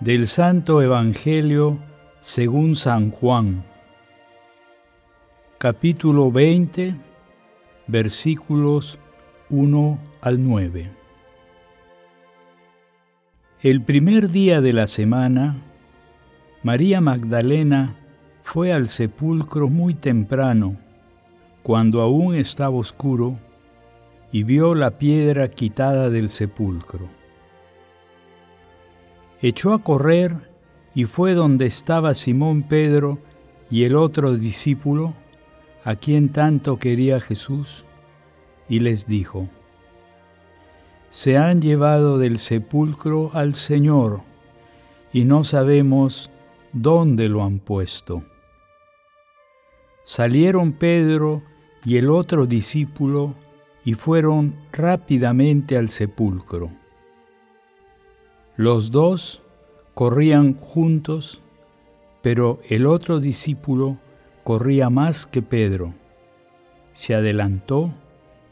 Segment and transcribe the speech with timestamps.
[0.00, 1.80] del Santo Evangelio
[2.20, 3.64] según San Juan,
[5.58, 6.94] capítulo 20,
[7.88, 9.00] versículos
[9.50, 10.92] 1 al 9.
[13.60, 15.56] El primer día de la semana,
[16.62, 17.96] María Magdalena
[18.42, 20.76] fue al sepulcro muy temprano,
[21.64, 23.40] cuando aún estaba oscuro,
[24.30, 27.17] y vio la piedra quitada del sepulcro
[29.40, 30.50] echó a correr
[30.94, 33.18] y fue donde estaba Simón Pedro
[33.70, 35.14] y el otro discípulo,
[35.84, 37.84] a quien tanto quería Jesús,
[38.68, 39.48] y les dijo,
[41.10, 44.22] Se han llevado del sepulcro al Señor,
[45.12, 46.30] y no sabemos
[46.72, 48.24] dónde lo han puesto.
[50.04, 51.42] Salieron Pedro
[51.84, 53.34] y el otro discípulo
[53.84, 56.70] y fueron rápidamente al sepulcro.
[58.58, 59.44] Los dos
[59.94, 61.40] corrían juntos,
[62.22, 63.98] pero el otro discípulo
[64.42, 65.94] corría más que Pedro.
[66.92, 67.94] Se adelantó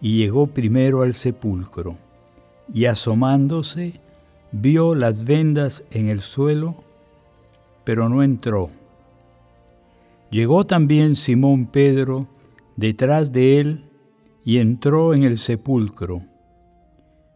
[0.00, 1.96] y llegó primero al sepulcro,
[2.72, 4.00] y asomándose
[4.52, 6.84] vio las vendas en el suelo,
[7.82, 8.70] pero no entró.
[10.30, 12.28] Llegó también Simón Pedro
[12.76, 13.90] detrás de él
[14.44, 16.22] y entró en el sepulcro.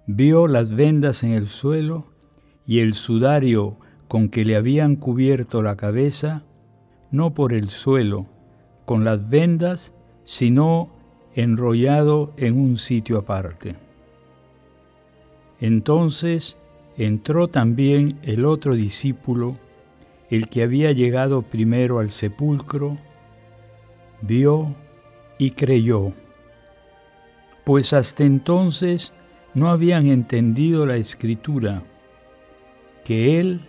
[0.07, 2.10] Vio las vendas en el suelo
[2.71, 6.45] y el sudario con que le habían cubierto la cabeza,
[7.11, 8.27] no por el suelo,
[8.85, 9.93] con las vendas,
[10.23, 10.89] sino
[11.35, 13.75] enrollado en un sitio aparte.
[15.61, 16.61] Entonces
[16.97, 19.57] entró también el otro discípulo,
[20.29, 22.99] el que había llegado primero al sepulcro,
[24.23, 24.77] vio
[25.39, 26.13] y creyó,
[27.65, 29.13] pues hasta entonces
[29.55, 31.83] no habían entendido la escritura
[33.11, 33.63] que Él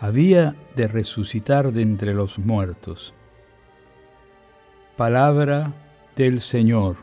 [0.00, 3.14] había de resucitar de entre los muertos.
[4.96, 5.72] Palabra
[6.16, 6.96] del Señor.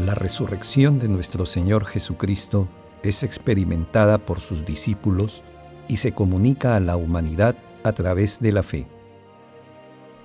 [0.00, 2.68] La resurrección de nuestro Señor Jesucristo
[3.02, 5.42] es experimentada por sus discípulos
[5.88, 8.86] y se comunica a la humanidad a través de la fe.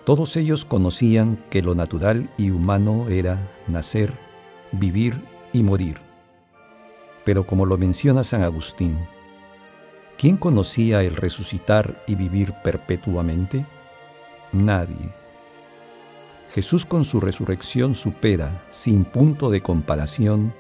[0.06, 4.14] Todos ellos conocían que lo natural y humano era nacer,
[4.72, 5.22] vivir
[5.52, 5.98] y morir.
[7.26, 8.98] Pero como lo menciona San Agustín,
[10.18, 13.66] ¿quién conocía el resucitar y vivir perpetuamente?
[14.54, 15.25] Nadie
[16.56, 20.54] Jesús con su resurrección supera, sin punto de comparación,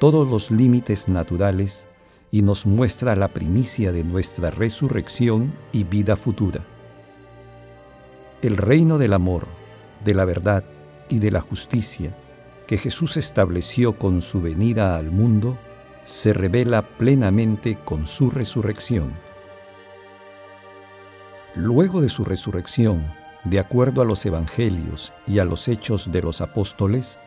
[0.00, 1.86] todos los límites naturales
[2.30, 6.62] y nos muestra la primicia de nuestra resurrección y vida futura.
[8.40, 9.46] El reino del amor,
[10.02, 10.64] de la verdad
[11.10, 12.16] y de la justicia
[12.66, 15.58] que Jesús estableció con su venida al mundo,
[16.06, 19.12] se revela plenamente con su resurrección.
[21.54, 23.04] Luego de su resurrección,
[23.44, 27.18] de acuerdo a los evangelios y a los hechos de los apóstoles,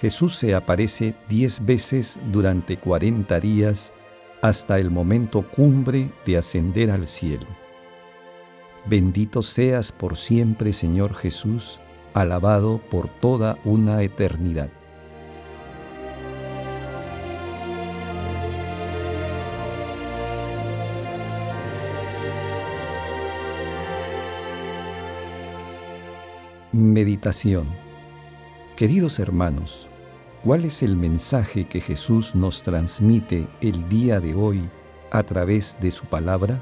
[0.00, 3.92] Jesús se aparece diez veces durante cuarenta días
[4.42, 7.46] hasta el momento cumbre de ascender al cielo.
[8.84, 11.80] Bendito seas por siempre, Señor Jesús,
[12.12, 14.68] alabado por toda una eternidad.
[26.76, 27.68] Meditación
[28.74, 29.88] Queridos hermanos,
[30.42, 34.68] ¿Cuál es el mensaje que Jesús nos transmite el día de hoy
[35.12, 36.60] a través de su palabra?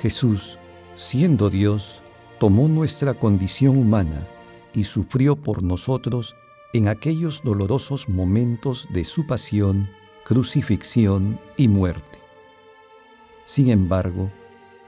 [0.00, 0.58] Jesús,
[0.96, 2.02] siendo Dios,
[2.40, 4.26] tomó nuestra condición humana
[4.74, 6.34] y sufrió por nosotros
[6.72, 9.88] en aquellos dolorosos momentos de su pasión,
[10.24, 12.18] crucifixión y muerte.
[13.44, 14.32] Sin embargo,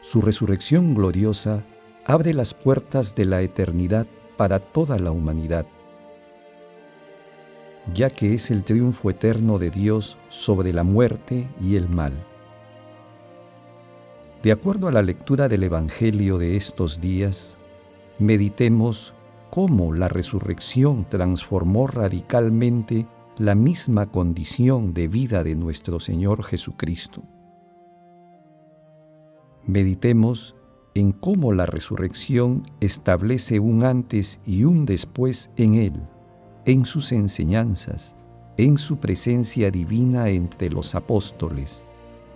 [0.00, 1.64] su resurrección gloriosa
[2.08, 4.06] abre las puertas de la eternidad
[4.38, 5.66] para toda la humanidad,
[7.93, 12.14] ya que es el triunfo eterno de Dios sobre la muerte y el mal.
[14.43, 17.58] De acuerdo a la lectura del Evangelio de estos días,
[18.19, 19.12] meditemos
[19.50, 23.06] cómo la resurrección transformó radicalmente
[23.37, 27.22] la misma condición de vida de nuestro Señor Jesucristo.
[29.66, 30.54] Meditemos
[30.98, 35.92] en cómo la resurrección establece un antes y un después en Él,
[36.64, 38.16] en sus enseñanzas,
[38.56, 41.84] en su presencia divina entre los apóstoles,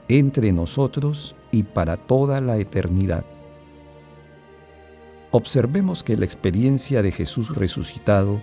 [0.06, 3.24] entre nosotros y para toda la eternidad.
[5.32, 8.40] Observemos que la experiencia de Jesús resucitado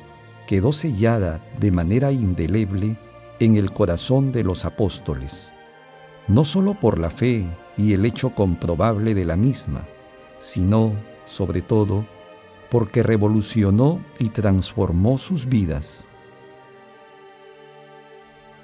[0.47, 2.97] quedó sellada de manera indeleble
[3.39, 5.55] en el corazón de los apóstoles,
[6.27, 7.45] no solo por la fe
[7.77, 9.87] y el hecho comprobable de la misma,
[10.39, 10.93] sino,
[11.25, 12.05] sobre todo,
[12.71, 16.07] porque revolucionó y transformó sus vidas.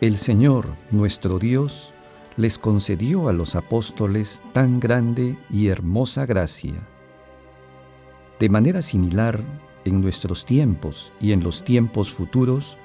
[0.02, 1.94] El Señor, nuestro Dios,
[2.38, 6.76] les concedió a los apóstoles tan grande y hermosa gracia.
[8.40, 9.42] De manera similar,
[9.86, 12.78] en nuestros tiempos y en los tiempos futuros,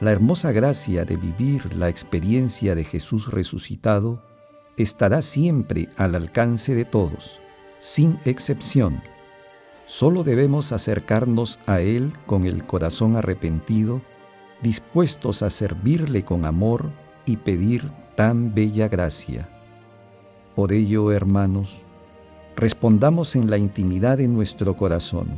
[0.00, 4.22] la hermosa gracia de vivir la experiencia de Jesús resucitado
[4.76, 7.40] estará siempre al alcance de todos,
[7.84, 9.02] sin excepción.
[9.84, 14.00] Solo debemos acercarnos a Él con el corazón arrepentido,
[14.62, 16.88] dispuestos a servirle con amor
[17.26, 19.50] y pedir tan bella gracia.
[20.56, 21.84] Por ello, hermanos,
[22.56, 25.28] respondamos en la intimidad de nuestro corazón.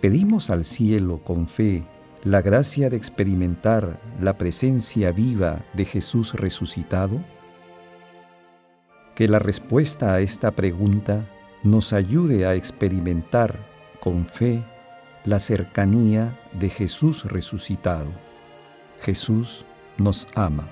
[0.00, 1.82] Pedimos al cielo con fe
[2.22, 7.18] la gracia de experimentar la presencia viva de Jesús resucitado.
[9.18, 11.24] Que la respuesta a esta pregunta
[11.64, 13.58] nos ayude a experimentar
[13.98, 14.62] con fe
[15.24, 18.12] la cercanía de Jesús resucitado.
[19.00, 19.64] Jesús
[19.96, 20.68] nos ama.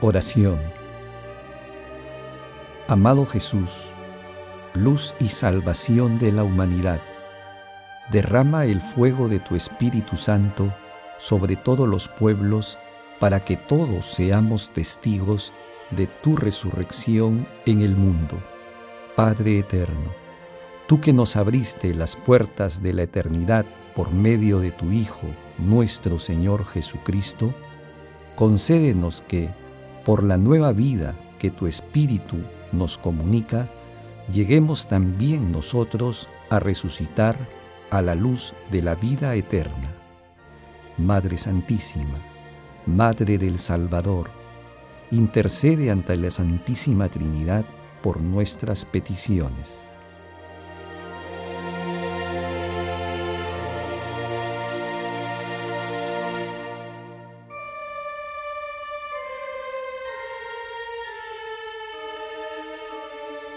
[0.00, 0.79] Oración.
[2.90, 3.92] Amado Jesús,
[4.74, 7.00] luz y salvación de la humanidad,
[8.10, 10.74] derrama el fuego de tu Espíritu Santo
[11.16, 12.78] sobre todos los pueblos
[13.20, 15.52] para que todos seamos testigos
[15.92, 18.36] de tu resurrección en el mundo.
[19.14, 20.12] Padre eterno,
[20.88, 25.28] tú que nos abriste las puertas de la eternidad por medio de tu Hijo,
[25.58, 27.54] nuestro Señor Jesucristo,
[28.34, 29.48] concédenos que,
[30.04, 32.38] por la nueva vida que tu Espíritu
[32.72, 33.68] nos comunica,
[34.32, 37.36] lleguemos también nosotros a resucitar
[37.90, 39.94] a la luz de la vida eterna.
[40.96, 42.18] Madre Santísima,
[42.86, 44.30] Madre del Salvador,
[45.10, 47.64] intercede ante la Santísima Trinidad
[48.02, 49.86] por nuestras peticiones.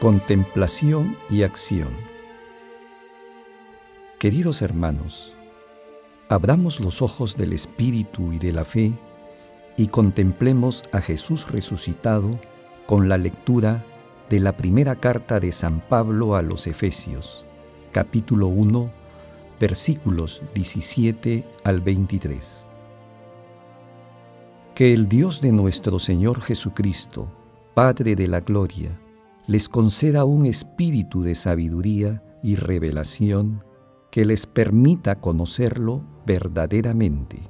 [0.04, 1.88] Contemplación y acción.
[4.20, 5.34] Queridos hermanos,
[6.28, 8.92] abramos los ojos del Espíritu y de la fe
[9.78, 12.38] y contemplemos a Jesús resucitado
[12.86, 13.82] con la lectura
[14.30, 17.46] de la primera carta de San Pablo a los Efesios,
[17.94, 18.90] capítulo 1,
[19.58, 22.66] versículos 17 al 23.
[24.76, 27.30] Que el Dios de nuestro Señor Jesucristo,
[27.74, 29.00] Padre de la Gloria,
[29.46, 33.64] les conceda un espíritu de sabiduría y revelación
[34.10, 37.42] que les permita conocerlo verdaderamente.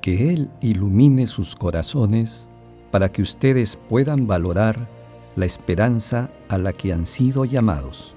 [0.00, 2.48] Que Él ilumine sus corazones
[2.90, 4.88] para que ustedes puedan valorar
[5.36, 8.14] la esperanza a la que han sido llamados,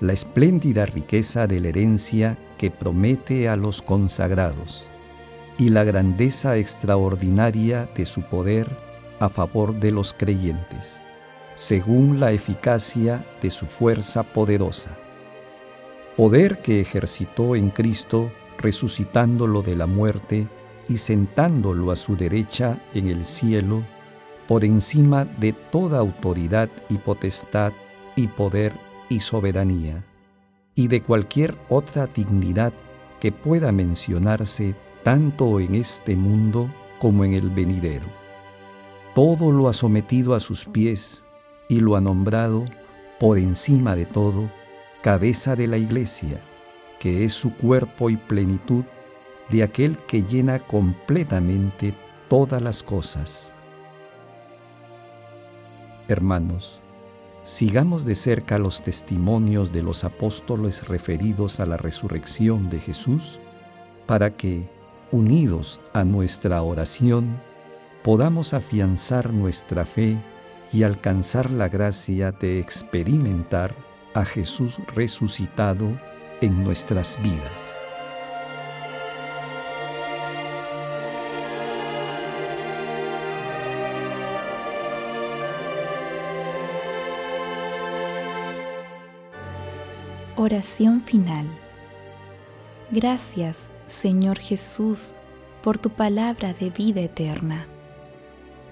[0.00, 4.88] la espléndida riqueza de la herencia que promete a los consagrados
[5.58, 8.68] y la grandeza extraordinaria de su poder
[9.20, 11.04] a favor de los creyentes,
[11.54, 14.96] según la eficacia de su fuerza poderosa.
[16.16, 20.46] poder que ejercitó en Cristo resucitándolo de la muerte
[20.88, 23.82] y sentándolo a su derecha en el cielo,
[24.46, 27.72] por encima de toda autoridad y potestad
[28.14, 28.72] y poder
[29.08, 30.04] y soberanía,
[30.74, 32.72] y de cualquier otra dignidad
[33.20, 36.68] que pueda mencionarse tanto en este mundo
[36.98, 38.23] como en el venidero.
[39.14, 41.24] Todo lo ha sometido a sus pies
[41.68, 42.64] y lo ha nombrado
[43.20, 44.50] por encima de todo
[45.02, 46.40] cabeza de la iglesia,
[46.98, 48.84] que es su cuerpo y plenitud
[49.50, 51.92] de aquel que llena completamente
[52.28, 53.54] todas las cosas.
[56.08, 56.80] Hermanos,
[57.44, 63.40] sigamos de cerca los testimonios de los apóstoles referidos a la resurrección de Jesús,
[64.06, 64.68] para que,
[65.12, 67.40] unidos a nuestra oración,
[68.04, 70.18] podamos afianzar nuestra fe
[70.70, 73.74] y alcanzar la gracia de experimentar
[74.12, 75.98] a Jesús resucitado
[76.42, 77.82] en nuestras vidas.
[90.36, 91.46] Oración final.
[92.90, 95.14] Gracias, Señor Jesús,
[95.62, 97.66] por tu palabra de vida eterna.